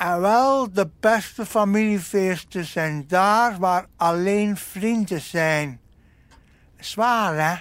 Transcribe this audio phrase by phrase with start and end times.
[0.00, 5.80] En wel, de beste familiefeesten zijn daar waar alleen vrienden zijn.
[6.78, 7.54] Zwaar, hè?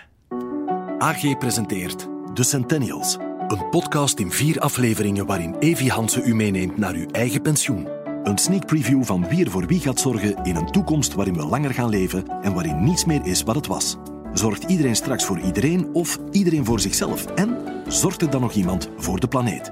[0.97, 3.17] AG presenteert De Centennials.
[3.47, 7.87] Een podcast in vier afleveringen waarin Evi Hansen u meeneemt naar uw eigen pensioen.
[8.23, 11.45] Een sneak preview van wie er voor wie gaat zorgen in een toekomst waarin we
[11.45, 13.97] langer gaan leven en waarin niets meer is wat het was.
[14.33, 17.25] Zorgt iedereen straks voor iedereen of iedereen voor zichzelf?
[17.25, 19.71] En zorgt er dan nog iemand voor de planeet?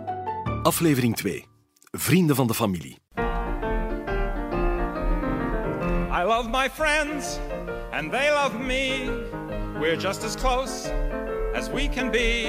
[0.64, 1.57] Aflevering 2.
[2.00, 2.98] Vrienden van de familie.
[6.12, 7.40] I love my friends,
[7.92, 9.10] and they love me.
[9.80, 10.92] We're just as close
[11.54, 12.46] as we can be.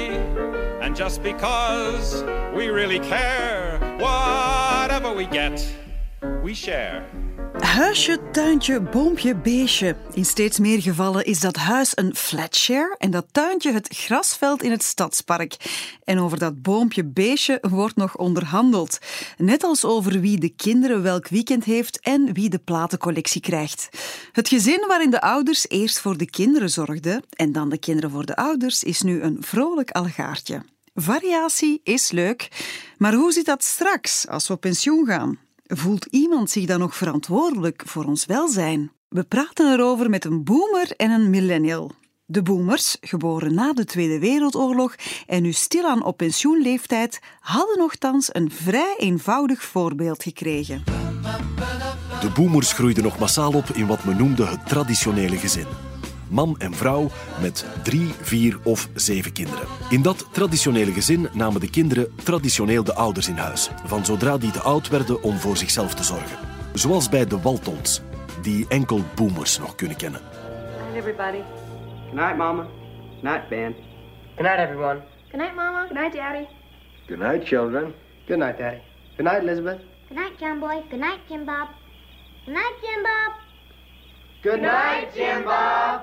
[0.81, 5.67] And just because we really care, whatever we get,
[6.43, 7.05] we share.
[7.79, 9.97] Huisje, tuintje, boompje, beestje.
[10.15, 14.71] In steeds meer gevallen is dat huis een flatshare en dat tuintje het grasveld in
[14.71, 15.57] het stadspark.
[16.05, 18.99] En over dat boompje, beestje wordt nog onderhandeld.
[19.37, 23.89] Net als over wie de kinderen welk weekend heeft en wie de platencollectie krijgt.
[24.33, 28.27] Het gezin waarin de ouders eerst voor de kinderen zorgden en dan de kinderen voor
[28.27, 30.63] de ouders is nu een vrolijk algaartje.
[30.95, 32.49] Variatie is leuk,
[32.97, 35.48] maar hoe zit dat straks als we op pensioen gaan?
[35.75, 38.93] Voelt iemand zich dan nog verantwoordelijk voor ons welzijn?
[39.09, 41.93] We praten erover met een boomer en een millennial.
[42.25, 44.95] De boomers, geboren na de Tweede Wereldoorlog
[45.27, 50.83] en nu stilaan op pensioenleeftijd, hadden nogthans een vrij eenvoudig voorbeeld gekregen.
[52.21, 55.88] De boomers groeiden nog massaal op in wat men noemde het traditionele gezin.
[56.31, 59.67] Man en vrouw met drie, vier of zeven kinderen.
[59.91, 64.51] In dat traditionele gezin namen de kinderen traditioneel de ouders in huis, van zodra die
[64.51, 66.39] te oud werden om voor zichzelf te zorgen.
[66.73, 68.01] Zoals bij de Waltons,
[68.43, 70.21] die enkel boomers nog kunnen kennen.
[70.21, 71.43] Good night, everybody.
[72.05, 72.63] Good night, Mama.
[72.63, 73.75] Good night, Ben.
[74.37, 75.01] Good night, everyone.
[75.31, 75.83] Good night, Mama.
[75.83, 76.47] Good night, Daddy.
[77.07, 77.95] Good night, children.
[78.27, 78.81] Good night, Daddy.
[79.17, 79.81] Good night, Elizabeth.
[80.09, 80.83] Good night, John Boy.
[80.91, 81.69] Good night, Jim Bob.
[82.45, 83.33] Good night, Jim Bob.
[84.43, 86.01] Good night, Jim Bob.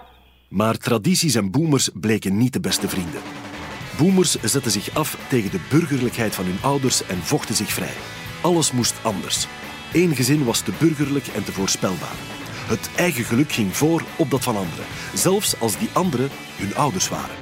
[0.55, 3.21] Maar tradities en boomers bleken niet de beste vrienden.
[3.97, 7.93] Boomers zetten zich af tegen de burgerlijkheid van hun ouders en vochten zich vrij.
[8.41, 9.47] Alles moest anders.
[9.93, 12.15] Eén gezin was te burgerlijk en te voorspelbaar.
[12.67, 17.09] Het eigen geluk ging voor op dat van anderen, zelfs als die anderen hun ouders
[17.09, 17.35] waren.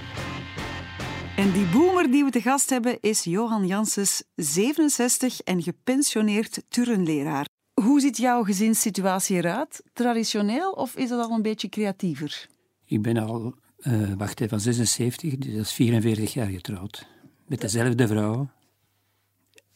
[1.36, 7.46] En die boomer die we te gast hebben is Johan Janssens, 67 en gepensioneerd turnleraar.
[7.82, 9.84] Hoe ziet jouw gezinssituatie eruit?
[9.94, 12.52] Traditioneel of is dat al een beetje creatiever?
[12.94, 17.08] Ik ben al, uh, wacht even, van 76, dus dat is 44 jaar getrouwd.
[17.48, 18.50] Met dezelfde vrouw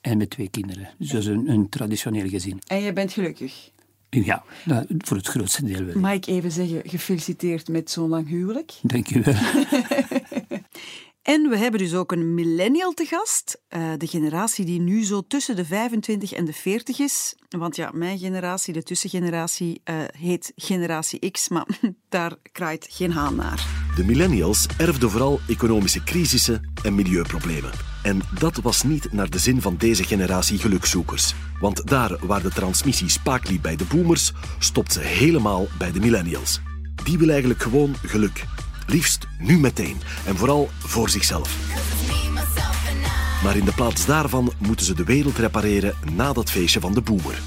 [0.01, 0.89] en met twee kinderen.
[0.97, 2.59] Dus dat is een, een traditioneel gezin.
[2.67, 3.72] En je bent gelukkig?
[4.09, 6.00] Ja, nou, voor het grootste deel wel.
[6.00, 8.73] Mag ik even zeggen, gefeliciteerd met zo'n lang huwelijk?
[8.81, 9.34] Dank u wel.
[11.27, 13.61] En we hebben dus ook een millennial te gast.
[13.69, 17.35] Uh, de generatie die nu zo tussen de 25 en de 40 is.
[17.49, 21.67] Want ja, mijn generatie, de tussengeneratie, uh, heet generatie X, maar
[22.09, 23.67] daar kraait geen haan naar.
[23.95, 27.71] De millennials erfden vooral economische crisissen en milieuproblemen.
[28.03, 31.33] En dat was niet naar de zin van deze generatie gelukzoekers.
[31.59, 35.99] Want daar waar de transmissie spaak liep bij de boomers, stopt ze helemaal bij de
[35.99, 36.61] millennials.
[37.03, 38.45] Die willen eigenlijk gewoon geluk.
[38.89, 41.75] Liefst nu meteen en vooral voor zichzelf.
[43.43, 47.01] Maar in de plaats daarvan moeten ze de wereld repareren na dat feestje van de
[47.01, 47.39] boomer.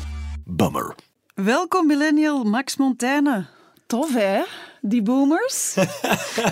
[0.44, 0.94] Bummer.
[1.34, 3.46] Welkom millennial Max Montaigne.
[3.86, 4.42] Tof hè,
[4.80, 5.74] die boomers?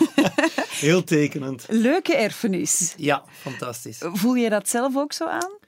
[0.85, 1.67] Heel tekenend.
[1.69, 2.95] Leuke erfenis.
[2.97, 3.99] Ja, fantastisch.
[4.13, 5.59] Voel je dat zelf ook zo aan?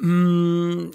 [0.00, 0.92] Mm,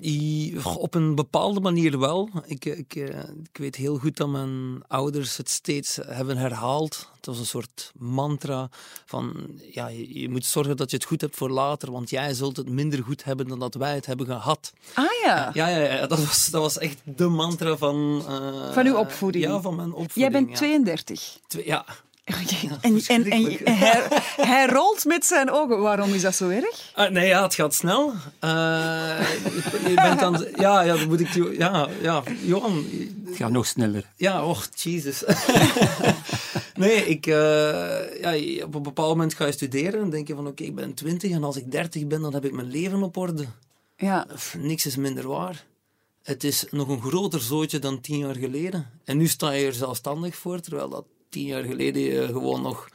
[0.63, 2.29] op een bepaalde manier wel.
[2.45, 2.95] Ik, ik,
[3.43, 7.09] ik weet heel goed dat mijn ouders het steeds hebben herhaald.
[7.15, 8.69] Het was een soort mantra
[9.05, 9.33] van
[9.71, 12.57] ja, je, je, moet zorgen dat je het goed hebt voor later, want jij zult
[12.57, 14.73] het minder goed hebben dan dat wij het hebben gehad.
[14.93, 15.51] Ah ja.
[15.53, 18.25] Ja, ja, ja dat, was, dat was echt de mantra van...
[18.29, 19.43] Uh, van uw opvoeding?
[19.43, 20.19] Ja, van mijn opvoeding.
[20.19, 20.55] Jij bent ja.
[20.55, 21.39] 32?
[21.47, 21.85] Twee, ja.
[22.23, 22.35] En,
[22.81, 23.23] en, en
[23.73, 25.79] hij, hij, rolt met zijn ogen.
[25.79, 26.93] Waarom is dat zo erg?
[26.97, 28.09] Uh, nee, ja, het gaat snel.
[28.09, 28.19] Uh,
[29.87, 30.45] je bent dan...
[30.55, 31.57] Ja, ja, dan moet ik...
[31.57, 32.85] Ja, ja, Johan...
[33.25, 34.09] Het gaat nog sneller.
[34.15, 35.23] Ja, och, Jesus.
[36.75, 37.27] nee, ik...
[37.27, 40.47] Uh, ja, op een bepaald moment ga je studeren en denk je van...
[40.47, 43.03] Oké, okay, ik ben 20 en als ik 30 ben, dan heb ik mijn leven
[43.03, 43.45] op orde.
[43.97, 44.27] Ja.
[44.57, 45.65] Niks is minder waar.
[46.23, 48.89] Het is nog een groter zootje dan tien jaar geleden.
[49.03, 52.87] En nu sta je er zelfstandig voor, terwijl dat tien jaar geleden je gewoon nog...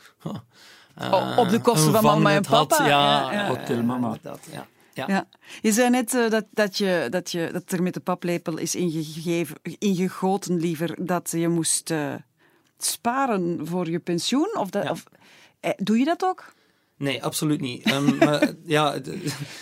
[1.02, 2.76] Uh, op de kosten van mama en papa.
[2.76, 2.86] Had.
[2.86, 4.18] Ja, ja, ja, hotel mama.
[4.22, 4.66] Dat, ja.
[4.94, 5.04] Ja.
[5.06, 5.26] Ja.
[5.60, 8.74] Je zei net uh, dat, dat, je, dat, je, dat er met de paplepel is
[8.74, 12.14] ingegeven, ingegoten liever dat je moest uh,
[12.78, 14.56] sparen voor je pensioen.
[14.58, 14.90] Of dat, Ja.
[14.90, 15.04] of,
[15.60, 16.52] eh, doe je dat ook?
[16.98, 17.90] Nee, absoluut niet.
[17.92, 19.00] Um, maar, ja,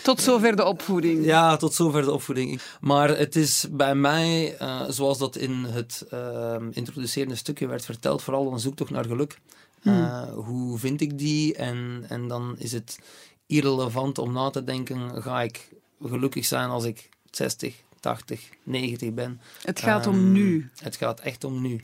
[0.03, 1.25] tot zover de opvoeding.
[1.25, 2.61] Ja, tot zover de opvoeding.
[2.81, 8.23] Maar het is bij mij, uh, zoals dat in het uh, introducerende stukje werd verteld,
[8.23, 9.39] vooral een zoektocht naar geluk.
[9.83, 11.55] Uh, Hoe vind ik die?
[11.55, 12.99] En, en dan is het
[13.45, 15.69] irrelevant om na te denken, ga ik
[16.01, 19.41] gelukkig zijn als ik 60, 80, 90 ben?
[19.61, 20.69] Het gaat um, om nu.
[20.75, 21.81] Het gaat echt om nu.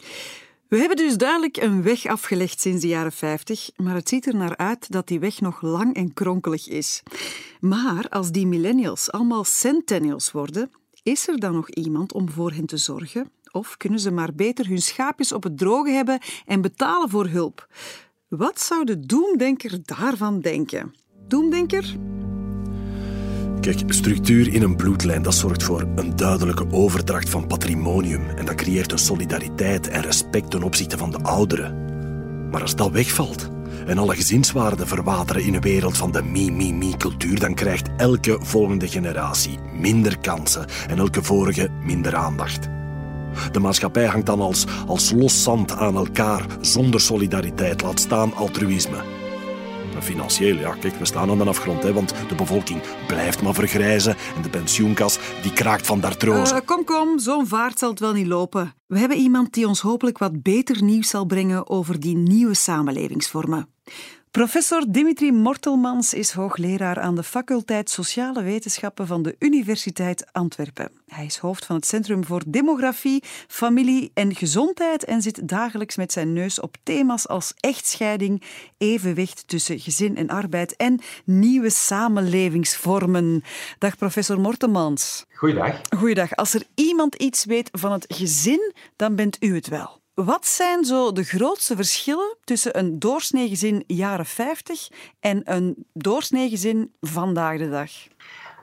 [0.74, 4.36] We hebben dus duidelijk een weg afgelegd sinds de jaren 50, maar het ziet er
[4.36, 7.04] naar uit dat die weg nog lang en kronkelig is.
[7.60, 10.72] Maar als die millennials allemaal centennials worden,
[11.04, 13.32] is er dan nog iemand om voor hen te zorgen?
[13.52, 17.68] Of kunnen ze maar beter hun schaapjes op het droge hebben en betalen voor hulp?
[18.28, 20.94] Wat zou de doemdenker daarvan denken?
[21.28, 21.96] Doemdenker?
[23.64, 28.56] Kijk, structuur in een bloedlijn dat zorgt voor een duidelijke overdracht van patrimonium en dat
[28.56, 31.76] creëert een solidariteit en respect ten opzichte van de ouderen.
[32.52, 33.50] Maar als dat wegvalt
[33.86, 39.60] en alle gezinswaarden verwateren in een wereld van de mi-mi-mi-cultuur, dan krijgt elke volgende generatie
[39.80, 42.70] minder kansen en elke vorige minder aandacht.
[43.52, 49.13] De maatschappij hangt dan als, als los zand aan elkaar zonder solidariteit, laat staan altruïsme
[50.04, 54.16] financieel, ja, kijk, we staan aan de afgrond, hè, want de bevolking blijft maar vergrijzen
[54.36, 56.56] en de pensioenkas die kraakt van dartrose.
[56.56, 58.74] Uh, kom, kom, zo'n vaart zal het wel niet lopen.
[58.88, 63.68] We hebben iemand die ons hopelijk wat beter nieuws zal brengen over die nieuwe samenlevingsvormen.
[64.34, 70.92] Professor Dimitri Mortelmans is hoogleraar aan de faculteit Sociale Wetenschappen van de Universiteit Antwerpen.
[71.08, 76.12] Hij is hoofd van het Centrum voor Demografie, Familie en Gezondheid en zit dagelijks met
[76.12, 78.44] zijn neus op thema's als echtscheiding,
[78.78, 83.44] evenwicht tussen gezin en arbeid en nieuwe samenlevingsvormen.
[83.78, 85.26] Dag professor Mortelmans.
[85.34, 85.82] Goeiedag.
[85.98, 86.36] Goeiedag.
[86.36, 90.03] Als er iemand iets weet van het gezin, dan bent u het wel.
[90.14, 94.88] Wat zijn zo de grootste verschillen tussen een doorsnee gezin jaren 50
[95.20, 97.92] en een doorsnee gezin vandaag de dag?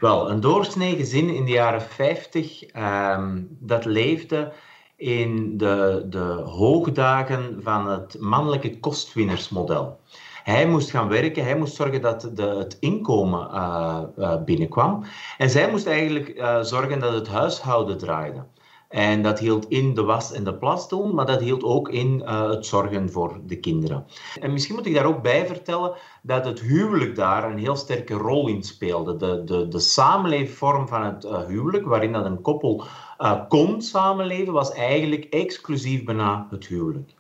[0.01, 4.53] Wel, een doorsnee gezin in de jaren 50, um, dat leefde
[4.97, 10.01] in de, de hoogdagen van het mannelijke kostwinnersmodel.
[10.43, 15.05] Hij moest gaan werken, hij moest zorgen dat de, het inkomen uh, uh, binnenkwam.
[15.39, 18.45] En zij moest eigenlijk uh, zorgen dat het huishouden draaide.
[18.91, 22.23] En dat hield in de was en de plas doen, maar dat hield ook in
[22.25, 24.07] uh, het zorgen voor de kinderen.
[24.41, 28.15] En misschien moet ik daar ook bij vertellen dat het huwelijk daar een heel sterke
[28.15, 29.17] rol in speelde.
[29.17, 32.85] De, de, de samenleefvorm van het uh, huwelijk, waarin dat een koppel
[33.19, 37.15] uh, kon samenleven, was eigenlijk exclusief bijna het huwelijk.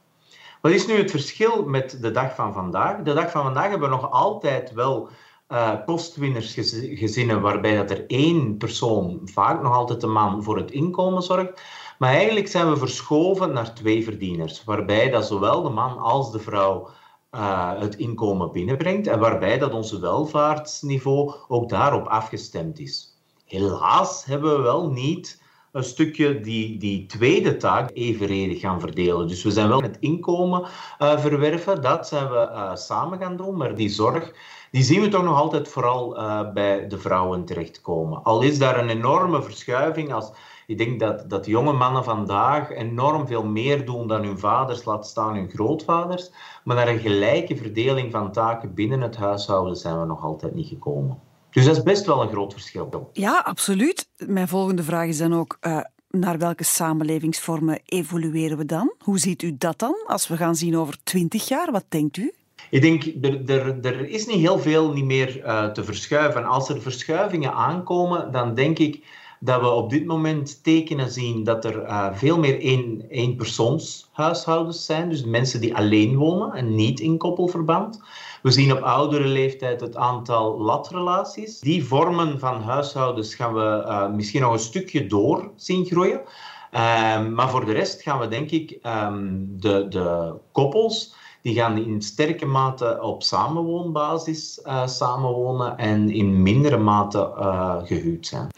[0.61, 3.03] Wat is nu het verschil met de dag van vandaag?
[3.03, 5.09] De dag van vandaag hebben we nog altijd wel
[5.53, 11.23] uh, kostwinnersgezinnen waarbij dat er één persoon, vaak nog altijd de man, voor het inkomen
[11.23, 11.63] zorgt.
[11.99, 16.39] Maar eigenlijk zijn we verschoven naar twee verdieners, waarbij dat zowel de man als de
[16.39, 16.89] vrouw
[17.35, 23.19] uh, het inkomen binnenbrengt en waarbij dat onze welvaartsniveau ook daarop afgestemd is.
[23.45, 25.43] Helaas hebben we wel niet
[25.73, 29.29] een stukje die, die tweede taak evenredig gaan verdelen.
[29.29, 33.75] Dus we zijn wel met inkomen uh, verwerven, dat zijn we samen gaan doen, maar
[33.75, 34.33] die zorg
[34.71, 38.23] die zien we toch nog altijd vooral uh, bij de vrouwen terechtkomen.
[38.23, 40.33] Al is daar een enorme verschuiving als...
[40.67, 45.07] Ik denk dat, dat jonge mannen vandaag enorm veel meer doen dan hun vaders, laat
[45.07, 46.31] staan hun grootvaders.
[46.65, 50.69] Maar naar een gelijke verdeling van taken binnen het huishouden zijn we nog altijd niet
[50.69, 51.19] gekomen.
[51.51, 53.11] Dus dat is best wel een groot verschil.
[53.13, 54.09] Ja, absoluut.
[54.17, 55.59] Mijn volgende vraag is dan ook...
[55.61, 55.81] Uh,
[56.11, 58.93] naar welke samenlevingsvormen evolueren we dan?
[58.99, 61.73] Hoe ziet u dat dan als we gaan zien over twintig jaar?
[61.73, 62.33] Wat denkt u?
[62.71, 66.45] Ik denk, er, er, is niet heel veel niet meer uh, te verschuiven.
[66.45, 69.05] Als er verschuivingen aankomen, dan denk ik
[69.41, 75.09] dat we op dit moment tekenen zien dat er uh, veel meer één, eenpersoonshuishoudens zijn.
[75.09, 78.03] Dus mensen die alleen wonen en niet in koppelverband.
[78.43, 81.61] We zien op oudere leeftijd het aantal latrelaties.
[81.61, 86.21] Die vormen van huishoudens gaan we uh, misschien nog een stukje door zien groeien.
[86.73, 91.77] Um, maar voor de rest gaan we denk ik um, de, de koppels die gaan
[91.77, 98.49] in sterke mate op samenwoonbasis uh, samenwonen en in mindere mate uh, gehuwd zijn.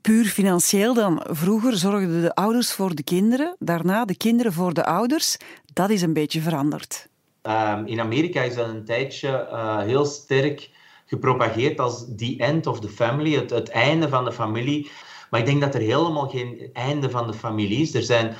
[0.00, 1.22] Puur financieel dan.
[1.28, 5.36] Vroeger zorgden de ouders voor de kinderen, daarna de kinderen voor de ouders.
[5.72, 7.08] Dat is een beetje veranderd.
[7.42, 10.70] Um, in Amerika is dat een tijdje uh, heel sterk
[11.06, 14.90] gepropageerd als the end of the family, het, het einde van de familie.
[15.30, 17.94] Maar ik denk dat er helemaal geen einde van de familie is.
[17.94, 18.34] Er zijn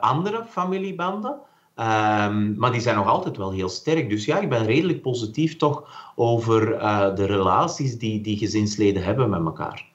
[0.00, 1.36] andere familiebanden.
[1.76, 4.08] Um, maar die zijn nog altijd wel heel sterk.
[4.10, 9.30] Dus ja, ik ben redelijk positief toch over uh, de relaties die die gezinsleden hebben
[9.30, 9.90] met elkaar.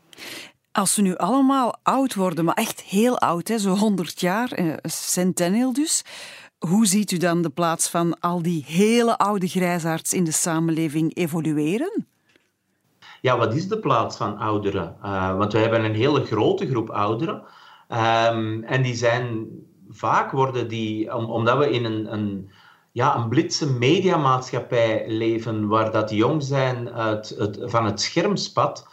[0.71, 4.73] Als ze nu allemaal oud worden, maar echt heel oud, hè, zo 100 jaar, uh,
[4.83, 6.03] centennial dus,
[6.57, 11.15] Hoe ziet u dan de plaats van al die hele oude grijsaards in de samenleving
[11.15, 12.07] evolueren?
[13.21, 14.95] Ja, wat is de plaats van ouderen?
[15.03, 17.43] Uh, want we hebben een hele grote groep ouderen.
[17.89, 19.47] Um, en die zijn
[19.97, 22.49] vaak worden die, om, omdat we in een, een,
[22.91, 28.87] ja, een blitse mediamaatschappij leven, waar dat jong zijn uit het, van het schermspad,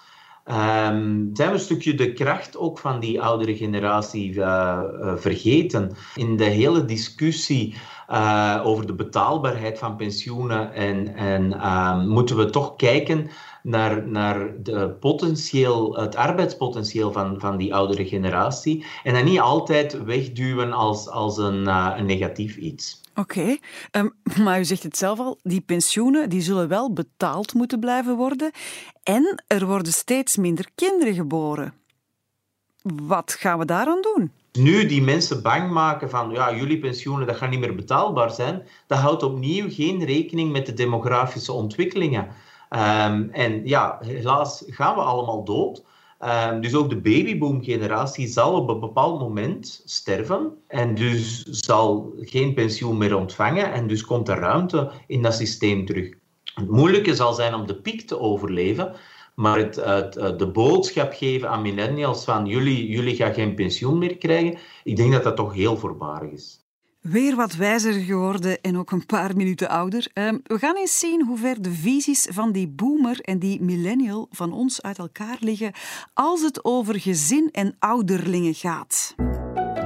[0.47, 5.97] Um, zijn we een stukje de kracht ook van die oudere generatie uh, uh, vergeten.
[6.15, 7.75] In de hele discussie
[8.11, 13.31] uh, over de betaalbaarheid van pensioenen en, en um, moeten we toch kijken
[13.65, 20.05] naar, naar de potentieel, het arbeidspotentieel van, van die oudere generatie en dat niet altijd
[20.05, 23.01] wegduwen als, als een, een negatief iets.
[23.15, 23.61] Oké, okay.
[23.91, 28.17] um, maar u zegt het zelf al, die pensioenen die zullen wel betaald moeten blijven
[28.17, 28.51] worden
[29.03, 31.75] en er worden steeds minder kinderen geboren.
[32.83, 34.33] Wat gaan we daaraan doen?
[34.53, 38.67] Nu die mensen bang maken van ja, jullie pensioenen dat gaat niet meer betaalbaar zijn,
[38.87, 42.29] dat houdt opnieuw geen rekening met de demografische ontwikkelingen.
[42.71, 45.85] Um, en ja, helaas gaan we allemaal dood.
[46.25, 52.55] Um, dus ook de babyboom-generatie zal op een bepaald moment sterven en dus zal geen
[52.55, 56.15] pensioen meer ontvangen en dus komt er ruimte in dat systeem terug.
[56.55, 58.95] Het moeilijke zal zijn om de piek te overleven,
[59.35, 64.17] maar het, het, de boodschap geven aan millennials van jullie, jullie gaan geen pensioen meer
[64.17, 66.64] krijgen, ik denk dat dat toch heel voorbarig is.
[67.11, 70.11] Weer wat wijzer geworden en ook een paar minuten ouder.
[70.15, 74.29] Um, we gaan eens zien hoe ver de visies van die boomer en die millennial
[74.31, 75.73] van ons uit elkaar liggen
[76.15, 79.15] als het over gezin en ouderlingen gaat.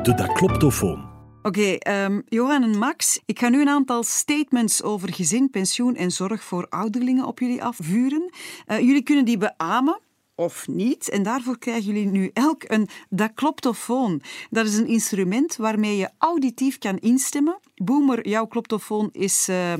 [0.02, 1.08] De Dakloptofoon.
[1.42, 5.96] Oké, okay, um, Johan en Max, ik ga nu een aantal statements over gezin, pensioen
[5.96, 8.30] en zorg voor ouderlingen op jullie afvuren.
[8.66, 10.00] Uh, jullie kunnen die beamen
[10.38, 11.08] of niet.
[11.08, 14.22] En daarvoor krijgen jullie nu elk een dakloptofoon.
[14.50, 17.58] Dat is een instrument waarmee je auditief kan instemmen.
[17.74, 19.72] Boomer, jouw kloptofoon is, uh,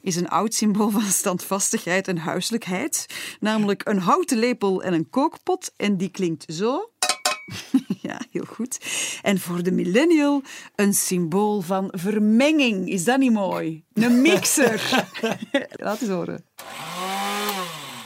[0.00, 3.06] is een oud symbool van standvastigheid en huiselijkheid.
[3.40, 5.72] Namelijk een houten lepel en een kookpot.
[5.76, 6.90] En die klinkt zo.
[8.08, 8.78] ja, heel goed.
[9.22, 10.42] En voor de millennial
[10.74, 12.88] een symbool van vermenging.
[12.88, 13.84] Is dat niet mooi?
[13.92, 15.06] Een mixer.
[15.84, 16.44] Laat eens horen.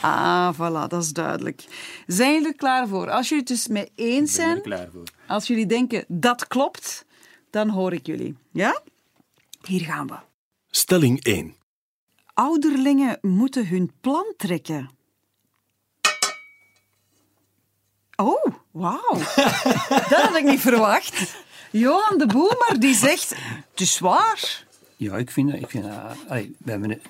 [0.05, 1.65] Ah, voilà, dat is duidelijk.
[2.07, 3.09] Zijn jullie er klaar voor?
[3.09, 4.61] Als jullie het dus mee eens zijn,
[5.27, 7.05] als jullie denken dat klopt,
[7.49, 8.37] dan hoor ik jullie.
[8.51, 8.81] Ja?
[9.61, 10.15] Hier gaan we.
[10.69, 11.55] Stelling 1.
[12.33, 14.89] Ouderlingen moeten hun plan trekken.
[18.15, 19.13] Oh, wauw.
[20.09, 21.35] dat had ik niet verwacht.
[21.71, 23.35] Johan de Boemer die zegt,
[23.71, 24.65] het is waar.
[24.95, 26.11] Ja, ik vind, ik vind uh,
[26.57, 27.01] we hebben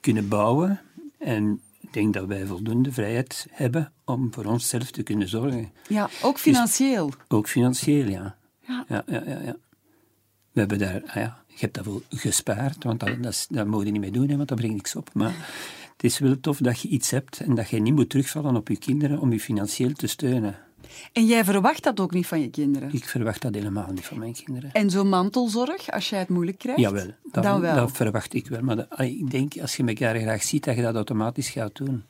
[0.00, 0.80] kunnen bouwen
[1.18, 5.72] en ik denk dat wij voldoende vrijheid hebben om voor onszelf te kunnen zorgen.
[5.88, 7.06] Ja, ook financieel.
[7.06, 8.36] Dus, ook financieel, ja.
[8.66, 8.84] Ja.
[8.88, 9.56] Ja, ja, ja,
[10.52, 13.86] We hebben daar, ah ja, je hebt dat wel gespaard, want dat, dat, dat moet
[13.86, 15.10] je niet meer doen, hè, want dat brengt niks op.
[15.14, 15.34] Maar
[15.92, 18.68] het is wel tof dat je iets hebt en dat je niet moet terugvallen op
[18.68, 20.58] je kinderen om je financieel te steunen.
[21.12, 22.92] En jij verwacht dat ook niet van je kinderen?
[22.92, 24.72] Ik verwacht dat helemaal niet van mijn kinderen.
[24.72, 26.80] En zo'n mantelzorg, als jij het moeilijk krijgt?
[26.80, 27.74] Jawel, dat, dan wel.
[27.74, 28.60] dat verwacht ik wel.
[28.60, 32.04] Maar dat, ik denk, als je elkaar graag ziet, dat je dat automatisch gaat doen.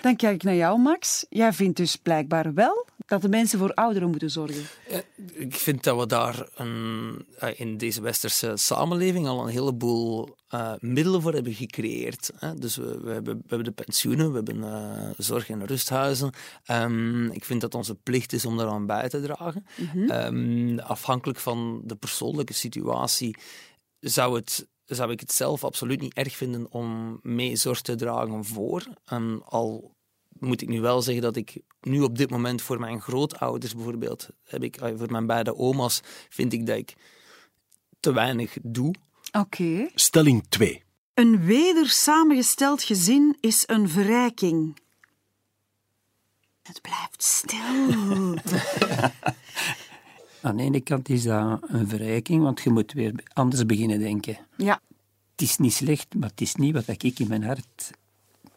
[0.00, 1.26] Dan kijk ik naar jou, Max.
[1.28, 4.64] Jij vindt dus blijkbaar wel dat de mensen voor ouderen moeten zorgen.
[5.32, 10.72] ik vind dat we daar een, eh, in deze westerse samenleving al een heleboel uh,
[10.78, 12.30] middelen voor hebben gecreëerd.
[12.36, 12.54] Hè.
[12.54, 16.30] Dus we, we, hebben, we, hebben, de pensioenen, we hebben uh, zorg- en rusthuizen.
[16.70, 19.66] Um, ik vind dat onze plicht is om daaraan bij te dragen.
[19.76, 20.10] Mm -hmm.
[20.10, 23.36] um, afhankelijk van de persoonlijke situatie
[24.00, 28.44] zou het zou ik het zelf absoluut niet erg vinden om mee zorg te dragen
[28.44, 28.86] voor.
[29.12, 29.94] Um, al
[30.38, 34.28] moet ik nu wel zeggen dat ik nu op dit moment voor mijn grootouders bijvoorbeeld,
[34.44, 36.94] heb ik, voor mijn beide oma's, vind ik dat ik
[38.00, 38.94] te weinig doe.
[39.32, 39.62] Oké.
[39.62, 39.90] Okay.
[39.94, 40.82] Stelling 2.
[41.14, 44.80] Een weder samengesteld gezin is een verrijking.
[46.62, 48.34] Het blijft stil.
[50.42, 54.38] Aan de ene kant is dat een verrijking, want je moet weer anders beginnen denken.
[54.56, 54.80] Ja.
[55.30, 57.90] Het is niet slecht, maar het is niet wat ik in mijn hart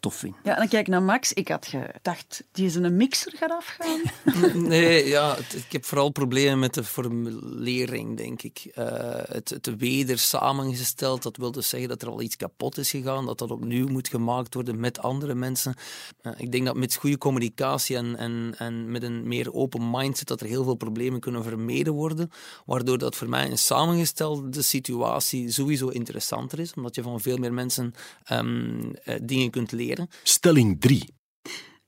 [0.06, 0.36] tof vind.
[0.44, 1.34] Ja, en dan kijk ik naar Max.
[1.34, 4.02] Ik had gedacht, die is een mixer gaat afgaan.
[4.68, 8.72] nee, ja, ik heb vooral problemen met de formulering, denk ik.
[8.76, 8.86] Uh,
[9.28, 13.26] het, het weder samengesteld, dat wil dus zeggen dat er al iets kapot is gegaan,
[13.26, 15.76] dat dat opnieuw moet gemaakt worden met andere mensen.
[16.22, 20.28] Uh, ik denk dat met goede communicatie en, en, en met een meer open mindset
[20.28, 22.32] dat er heel veel problemen kunnen vermeden worden,
[22.66, 27.54] waardoor dat voor mij een samengestelde situatie sowieso interessanter is, omdat je van veel meer
[27.54, 27.94] mensen
[28.32, 29.94] um, uh, dingen kunt leren.
[30.24, 31.10] Stelling 3.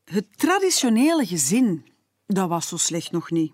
[0.03, 1.85] Het traditionele gezin,
[2.25, 3.53] dat was zo slecht nog niet.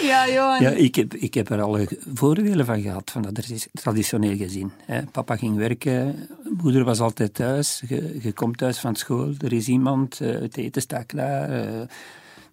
[0.00, 0.62] Ja, Johan.
[0.62, 4.70] Ja, ik heb, ik heb er alle voordelen van gehad, van dat traditioneel gezin.
[4.84, 5.02] Hè.
[5.02, 7.82] Papa ging werken, moeder was altijd thuis.
[7.88, 11.48] Je, je komt thuis van school, er is iemand, uh, het eten staat klaar.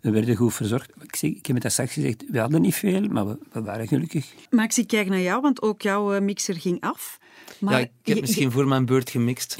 [0.05, 0.89] We werden goed verzorgd.
[1.01, 3.61] Ik, zeg, ik heb het dat straks gezegd, we hadden niet veel, maar we, we
[3.61, 4.33] waren gelukkig.
[4.49, 7.19] Max, ik kijk naar jou, want ook jouw mixer ging af.
[7.59, 9.55] Maar ja, ik heb misschien voor mijn beurt gemixt.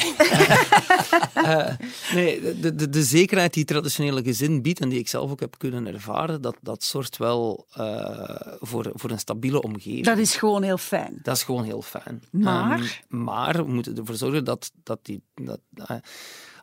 [1.35, 1.69] uh,
[2.15, 5.57] nee, de, de, de, zekerheid die traditionele gezin biedt en die ik zelf ook heb
[5.57, 10.05] kunnen ervaren, dat, dat zorgt wel uh, voor, voor een stabiele omgeving.
[10.05, 11.19] Dat is gewoon heel fijn.
[11.23, 12.23] Dat is gewoon heel fijn.
[12.31, 13.03] Maar?
[13.09, 15.21] Um, maar we moeten ervoor zorgen dat, dat die...
[15.35, 15.97] Dat, uh,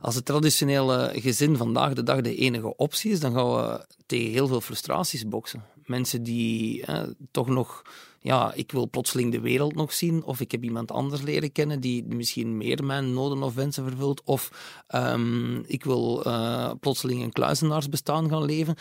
[0.02, 4.30] als het traditionele gezin vandaag de dag de enige optie is, dan gaan we tegen
[4.30, 5.64] heel veel frustraties boksen.
[5.86, 6.84] Mensen die
[7.30, 7.82] toch nog
[8.22, 11.80] ja, ik wil plotseling de wereld nog zien, of ik heb iemand anders leren kennen
[11.80, 14.50] die misschien meer mijn noden of wensen vervult, of
[14.94, 18.76] um, ik wil uh, plotseling een kluizenaarsbestaan gaan leven.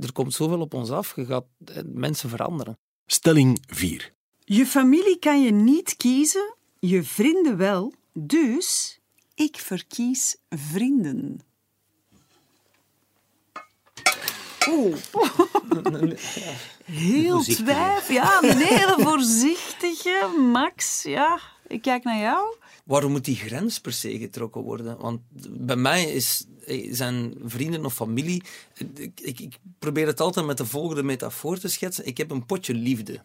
[0.00, 2.78] Er komt zoveel op ons af, je gaat uh, mensen veranderen.
[3.06, 4.12] Stelling 4.
[4.38, 8.98] Je familie kan je niet kiezen, je vrienden wel, dus
[9.34, 11.40] ik verkies vrienden.
[14.68, 14.96] Oeh.
[16.84, 21.02] Heel twijf, ja, een hele voorzichtige Max.
[21.02, 22.56] Ja, ik kijk naar jou.
[22.84, 24.98] Waarom moet die grens per se getrokken worden?
[24.98, 25.20] Want
[25.50, 26.46] bij mij is,
[26.90, 28.42] zijn vrienden of familie.
[28.94, 32.06] Ik, ik, ik probeer het altijd met de volgende metafoor te schetsen.
[32.06, 33.22] Ik heb een potje liefde.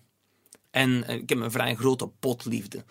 [0.72, 2.84] En ik heb een vrij grote pot liefde.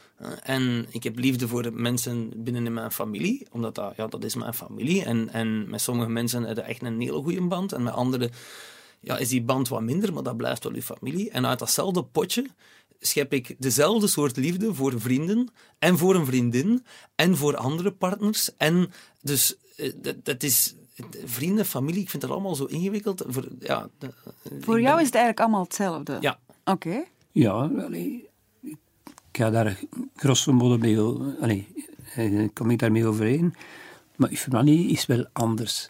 [0.42, 4.24] En ik heb liefde voor de mensen binnen in mijn familie, omdat dat, ja, dat
[4.24, 5.04] is mijn familie.
[5.04, 7.72] En, en met sommige mensen heb je echt een hele goede band.
[7.72, 8.30] En met anderen
[9.00, 11.30] ja, is die band wat minder, maar dat blijft wel je familie.
[11.30, 12.46] En uit datzelfde potje
[13.00, 18.56] schep ik dezelfde soort liefde voor vrienden en voor een vriendin en voor andere partners.
[18.56, 18.90] En
[19.22, 20.74] dus eh, dat, dat is
[21.24, 23.24] vrienden, familie, ik vind dat allemaal zo ingewikkeld.
[23.26, 23.88] Voor, ja,
[24.60, 26.16] voor jou is het eigenlijk allemaal hetzelfde?
[26.20, 26.38] Ja.
[26.64, 26.88] Oké.
[26.88, 27.06] Okay.
[27.36, 28.28] Ja, allee,
[28.62, 28.76] ik
[29.32, 29.78] ga daar
[30.14, 30.98] grosso modo mee,
[31.40, 31.68] allee,
[32.52, 33.54] kom ik daarmee overeen.
[34.16, 35.88] Maar je familie is wel anders.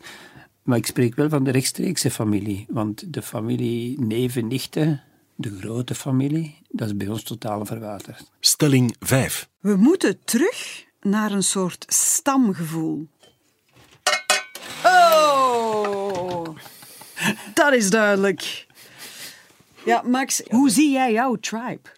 [0.62, 2.66] Maar ik spreek wel van de rechtstreekse familie.
[2.68, 5.02] Want de familie neven, nichten,
[5.34, 8.30] de grote familie, dat is bij ons totaal verwaterd.
[8.40, 9.48] Stelling 5.
[9.60, 13.08] We moeten terug naar een soort stamgevoel.
[14.84, 16.44] Oh,
[17.54, 18.65] dat is duidelijk.
[19.86, 21.90] Ja, Max, hoe zie jij jouw tribe?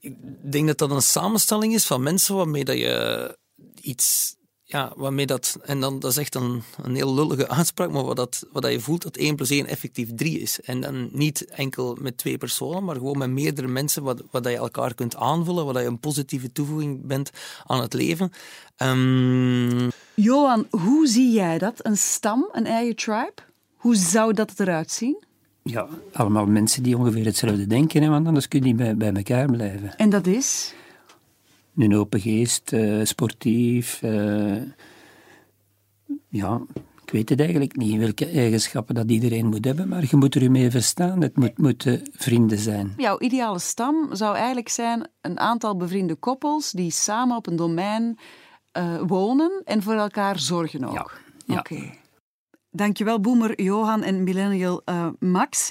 [0.00, 0.14] Ik
[0.52, 3.36] denk dat dat een samenstelling is van mensen waarmee dat je
[3.80, 4.36] iets
[4.70, 8.16] ja, waarmee dat, en dan, dat is echt een, een heel lullige uitspraak, maar wat,
[8.16, 10.60] dat, wat dat je voelt dat 1 plus 1 effectief 3 is.
[10.60, 14.52] En dan niet enkel met twee personen, maar gewoon met meerdere mensen, wat, wat dat
[14.52, 17.30] je elkaar kunt aanvullen, wat dat je een positieve toevoeging bent
[17.64, 18.32] aan het leven.
[18.76, 19.90] Um...
[20.14, 21.86] Johan, hoe zie jij dat?
[21.86, 23.34] Een stam, een eigen tribe?
[23.76, 25.28] Hoe zou dat eruit zien?
[25.62, 29.12] Ja, allemaal mensen die ongeveer hetzelfde denken, hè, want anders kun je niet bij, bij
[29.12, 29.96] elkaar blijven.
[29.96, 30.74] En dat is?
[31.76, 34.02] een open geest, uh, sportief.
[34.02, 34.62] Uh,
[36.28, 36.60] ja,
[37.04, 40.50] ik weet het eigenlijk niet welke eigenschappen dat iedereen moet hebben, maar je moet er
[40.50, 41.22] mee verstaan.
[41.22, 42.94] Het moet, moeten vrienden zijn.
[42.96, 48.18] Jouw ideale stam zou eigenlijk zijn een aantal bevriende koppels die samen op een domein
[48.78, 50.94] uh, wonen en voor elkaar zorgen ook.
[50.94, 51.06] Ja.
[51.46, 51.58] ja.
[51.58, 51.74] Oké.
[51.74, 51.99] Okay.
[52.70, 55.70] Dankjewel, Boomer, Johan en Millennial uh, Max.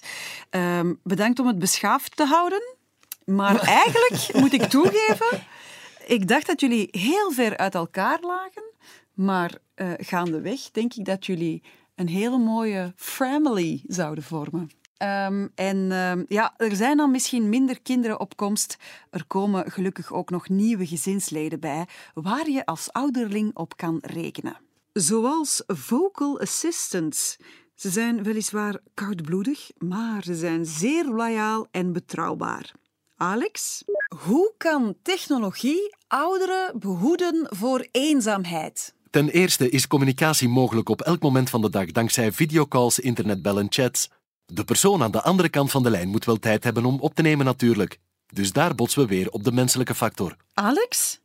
[0.52, 2.76] Uh, bedankt om het beschaafd te houden.
[3.26, 5.42] Maar eigenlijk moet ik toegeven
[6.10, 8.64] ik dacht dat jullie heel ver uit elkaar lagen,
[9.14, 11.64] maar uh, gaandeweg denk ik dat jullie
[11.96, 14.70] een hele mooie family zouden vormen.
[15.04, 18.78] Um, en um, ja, er zijn dan misschien minder kinderen op komst.
[19.10, 24.58] Er komen gelukkig ook nog nieuwe gezinsleden bij, waar je als ouderling op kan rekenen.
[24.93, 27.38] Zoals vocal assistants.
[27.75, 32.71] Ze zijn weliswaar koudbloedig, maar ze zijn zeer loyaal en betrouwbaar.
[33.17, 33.84] Alex,
[34.23, 38.93] hoe kan technologie ouderen behoeden voor eenzaamheid?
[39.10, 44.10] Ten eerste is communicatie mogelijk op elk moment van de dag dankzij videocalls, internetbellen, chats.
[44.45, 47.15] De persoon aan de andere kant van de lijn moet wel tijd hebben om op
[47.15, 47.99] te nemen natuurlijk.
[48.34, 50.36] Dus daar botsen we weer op de menselijke factor.
[50.54, 51.19] Alex?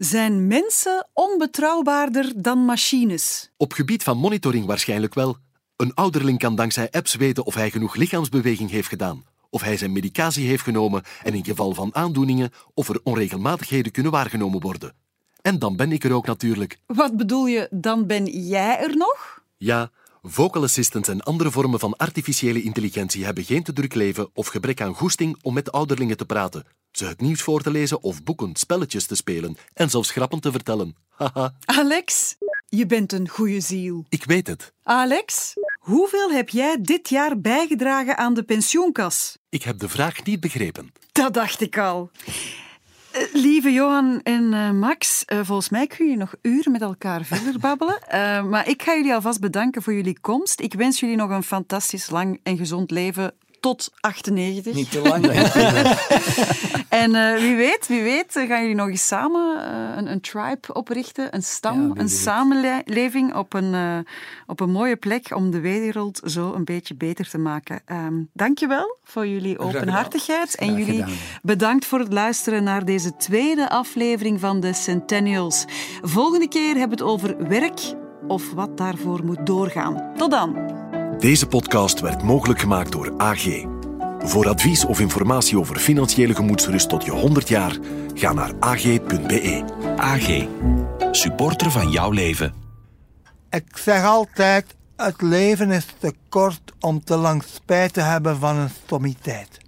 [0.00, 3.50] Zijn mensen onbetrouwbaarder dan machines?
[3.56, 5.36] Op gebied van monitoring waarschijnlijk wel.
[5.76, 9.92] Een ouderling kan dankzij apps weten of hij genoeg lichaamsbeweging heeft gedaan of hij zijn
[9.92, 14.94] medicatie heeft genomen en in geval van aandoeningen of er onregelmatigheden kunnen waargenomen worden.
[15.42, 16.78] En dan ben ik er ook natuurlijk.
[16.86, 19.42] Wat bedoel je, dan ben jij er nog?
[19.56, 19.90] Ja,
[20.22, 24.80] vocal assistants en andere vormen van artificiële intelligentie hebben geen te druk leven of gebrek
[24.80, 26.66] aan goesting om met ouderlingen te praten,
[27.00, 30.52] ze het nieuws voor te lezen of boeken, spelletjes te spelen en zelfs grappen te
[30.52, 30.96] vertellen.
[31.08, 31.54] Haha.
[31.64, 32.36] Alex,
[32.68, 34.04] je bent een goede ziel.
[34.08, 34.72] Ik weet het.
[34.82, 39.38] Alex, Hoeveel heb jij dit jaar bijgedragen aan de pensioenkas?
[39.48, 40.92] Ik heb de vraag niet begrepen.
[41.12, 42.10] Dat dacht ik al.
[43.10, 47.58] Eh, lieve Johan en uh, Max, volgens mij kun je nog uren met elkaar verder
[47.68, 47.98] babbelen.
[48.48, 50.60] maar ik ga jullie alvast bedanken voor jullie komst.
[50.60, 54.74] Ik wens jullie nog een fantastisch lang en gezond leven tot 98.
[54.74, 55.26] Niet te lang.
[57.02, 60.72] en uh, wie weet, wie weet, gaan jullie nog eens samen uh, een, een, tribe
[60.72, 64.04] oprichten, een stam, ja, een samenleving op een,
[64.46, 67.82] op een mooie plek om de wereld zo een beetje beter te maken.
[67.86, 71.04] Um, dankjewel voor jullie openhartigheid en jullie
[71.42, 75.64] bedankt voor het luisteren naar deze tweede aflevering van de Centennials.
[76.02, 77.80] Volgende keer hebben we het over werk
[78.26, 80.12] of wat daarvoor moet doorgaan.
[80.16, 80.89] Tot dan!
[81.20, 83.64] Deze podcast werd mogelijk gemaakt door AG.
[84.18, 87.78] Voor advies of informatie over financiële gemoedsrust tot je 100 jaar,
[88.14, 89.64] ga naar ag.be.
[89.96, 90.46] AG.
[91.10, 92.54] Supporter van jouw leven.
[93.50, 98.56] Ik zeg altijd, het leven is te kort om te lang spijt te hebben van
[98.56, 99.59] een stommiteit.